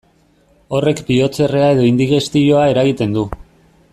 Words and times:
Horrek 0.77 1.01
bihotzerrea 1.09 1.69
edo 1.75 1.85
indigestioa 1.91 2.65
eragiten 2.75 3.17
du. 3.19 3.29